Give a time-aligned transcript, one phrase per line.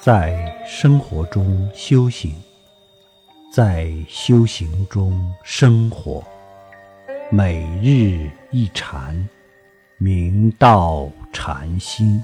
[0.00, 2.32] 在生活中修行，
[3.52, 6.24] 在修行中生活，
[7.32, 9.28] 每日一禅，
[9.98, 12.22] 明道禅心。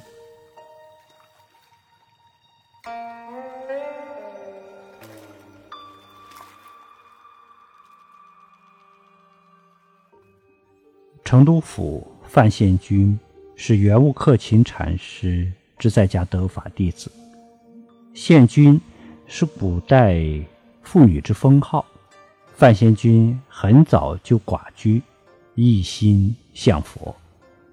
[11.25, 13.19] 成都府范宪君
[13.57, 17.11] 是圆悟克勤禅师之在家得法弟子。
[18.15, 18.81] 献君
[19.27, 20.17] 是古代
[20.85, 21.85] 妇女之封号。
[22.55, 25.03] 范宪君很早就寡居，
[25.57, 27.15] 一心向佛，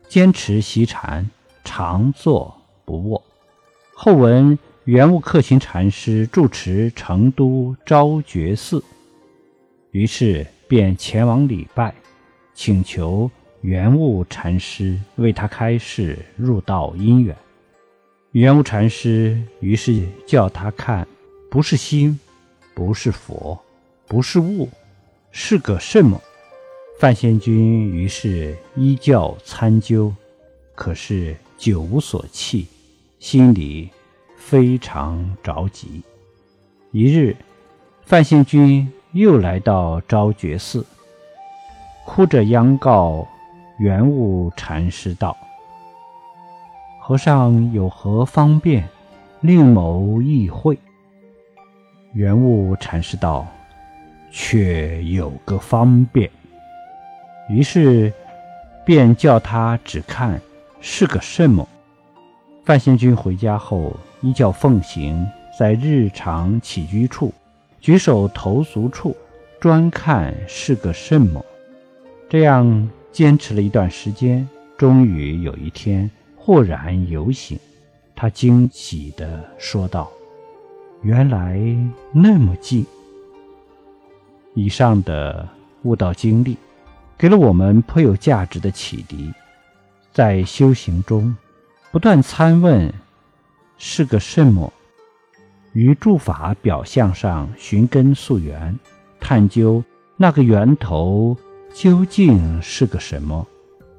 [0.10, 1.30] 坚持习禅，
[1.64, 3.24] 常坐不卧。
[3.94, 8.84] 后闻圆悟克勤禅师住持成都昭觉寺，
[9.92, 11.94] 于是便前往礼拜，
[12.56, 13.30] 请求。
[13.62, 17.38] 圆悟禅师为他开示入道因缘。
[18.32, 21.06] 圆悟禅师于是叫他看，
[21.50, 22.18] 不是心，
[22.74, 23.60] 不是佛，
[24.08, 24.70] 不是物，
[25.32, 26.22] 是个什么？
[26.98, 30.14] 范先君于是依教参究，
[30.76, 32.68] 可是久无所弃，
[33.20, 33.90] 心里
[34.38, 36.02] 非常着急。
[36.92, 37.36] 一日，
[38.06, 40.86] 范先君又来到昭觉寺，
[42.06, 43.28] 哭着央告。
[43.80, 45.36] 圆悟禅师道
[47.04, 48.88] ：“和尚有何方便，
[49.42, 50.78] 令某意会？”
[52.14, 53.48] 圆悟禅师道
[54.32, 56.30] ：“却有个方便。”
[57.50, 58.14] 于是
[58.86, 60.40] 便叫他只看
[60.80, 61.68] 是个什么。
[62.64, 67.34] 范先君回家后，依教奉行，在日常起居处、
[67.82, 69.18] 举手投足处，
[69.60, 71.44] 专看是个什么。
[72.30, 72.90] 这样。
[73.12, 76.10] 坚持了一段时间，终于有一天
[76.44, 77.60] 豁然有醒，
[78.16, 80.12] 他惊喜地说道
[81.04, 81.62] ：“原来
[82.12, 82.84] 那么近。”
[84.56, 85.48] 以上的
[85.84, 86.58] 悟道经历，
[87.16, 89.32] 给了我们颇有价值的启迪。
[90.12, 91.36] 在修行中，
[91.92, 92.92] 不断参问
[93.78, 94.74] 是个什么，
[95.74, 98.76] 于诸法表象上寻根溯源，
[99.20, 99.84] 探究
[100.18, 101.38] 那个源头。
[101.72, 103.48] 究竟是个什么？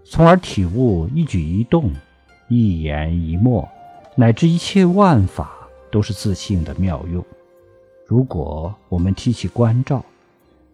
[0.04, 1.90] 从而体悟一举一动、
[2.52, 3.66] 一言一默，
[4.14, 5.50] 乃至一切万法
[5.90, 7.24] 都是自性的妙用。
[8.06, 10.04] 如果我们提起关照，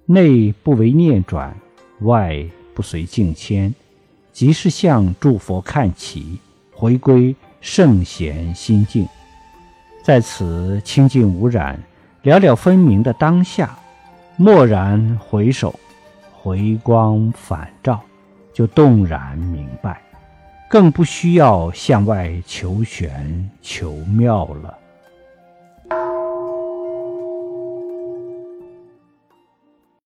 [0.05, 1.57] 内不为念转，
[2.01, 2.45] 外
[2.75, 3.73] 不随境迁，
[4.33, 6.41] 即是向诸佛看齐，
[6.75, 9.07] 回归圣贤心境，
[10.03, 11.81] 在此清净无染、
[12.23, 13.79] 了了分明的当下，
[14.39, 15.73] 蓦然回首。
[16.33, 18.01] 回光返照，
[18.53, 20.01] 就动然明白，
[20.69, 24.79] 更不需要向外求玄求妙了。